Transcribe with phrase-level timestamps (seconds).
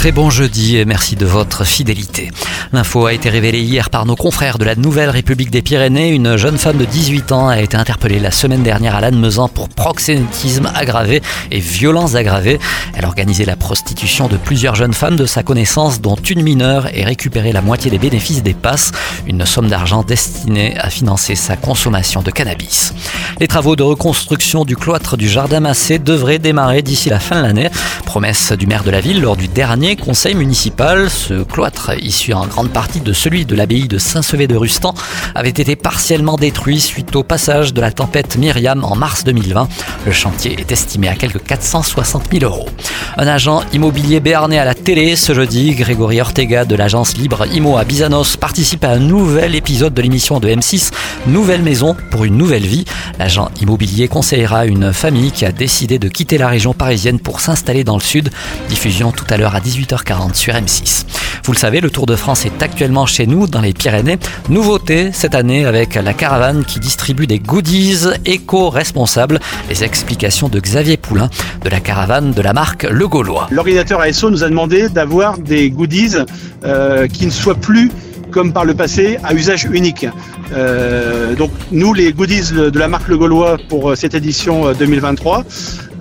[0.00, 2.30] Très bon jeudi et merci de votre fidélité.
[2.72, 6.08] L'info a été révélée hier par nos confrères de la Nouvelle République des Pyrénées.
[6.08, 9.68] Une jeune femme de 18 ans a été interpellée la semaine dernière à Lannemezan pour
[9.68, 11.20] proxénétisme aggravé
[11.50, 12.58] et violences aggravées.
[12.94, 17.04] Elle organisait la prostitution de plusieurs jeunes femmes de sa connaissance, dont une mineure, et
[17.04, 18.92] récupérait la moitié des bénéfices des passes,
[19.26, 22.94] une somme d'argent destinée à financer sa consommation de cannabis.
[23.38, 27.46] Les travaux de reconstruction du cloître du Jardin Massé devraient démarrer d'ici la fin de
[27.46, 27.68] l'année.
[28.06, 31.10] Promesse du maire de la ville lors du dernier conseil municipal.
[31.10, 34.94] Ce cloître, issu en grande partie de celui de l'abbaye de Saint-Sevé de Rustan,
[35.34, 39.68] avait été partiellement détruit suite au passage de la tempête Myriam en mars 2020.
[40.06, 42.68] Le chantier est estimé à quelques 460 000 euros.
[43.16, 47.76] Un agent immobilier béarnais à la télé ce jeudi, Grégory Ortega de l'agence libre Imo
[47.76, 50.90] à Bizanos, participe à un nouvel épisode de l'émission de M6
[51.26, 52.84] Nouvelle maison pour une nouvelle vie.
[53.18, 57.84] L'agent immobilier conseillera une famille qui a décidé de quitter la région parisienne pour s'installer
[57.84, 58.30] dans le sud.
[58.68, 61.06] Diffusion tout à l'heure à 18 18h40 sur M6.
[61.44, 64.18] Vous le savez, le Tour de France est actuellement chez nous dans les Pyrénées.
[64.48, 69.40] Nouveauté cette année avec la caravane qui distribue des goodies éco-responsables.
[69.68, 71.30] Les explications de Xavier Poulain
[71.64, 73.48] de la caravane de la marque Le Gaulois.
[73.50, 76.16] L'organisateur ASO nous a demandé d'avoir des goodies
[76.64, 77.90] euh, qui ne soient plus
[78.30, 80.06] comme par le passé à usage unique.
[80.52, 85.44] Euh, donc nous, les goodies de la marque Le Gaulois pour euh, cette édition 2023,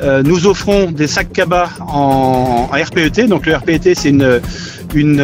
[0.02, 3.28] euh, nous offrons des sacs cabas en, en RPET.
[3.28, 4.40] Donc le RPET, c'est une,
[4.94, 5.22] une,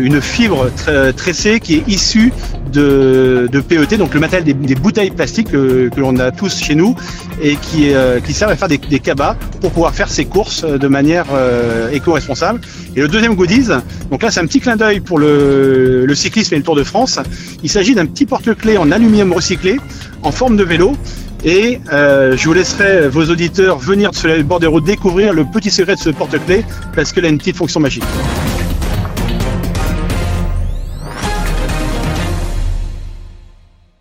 [0.00, 0.70] une, fibre
[1.16, 2.32] tressée qui est issue
[2.72, 6.74] de, de PET, donc le matériel des, bouteilles plastiques que, que l'on a tous chez
[6.74, 6.94] nous
[7.40, 10.64] et qui, euh, qui servent à faire des, des, cabas pour pouvoir faire ses courses
[10.64, 12.60] de manière euh, éco-responsable.
[12.94, 13.68] Et le deuxième goodies,
[14.10, 16.84] donc là c'est un petit clin d'œil pour le, le cyclisme et le Tour de
[16.84, 17.18] France.
[17.62, 19.78] Il s'agit d'un petit porte-clés en aluminium recyclé
[20.22, 20.96] en forme de vélo
[21.44, 25.44] et euh, je vous laisserai vos auditeurs venir sur les bords des routes découvrir le
[25.44, 28.04] petit secret de ce porte-clés parce qu'il a une petite fonction magique.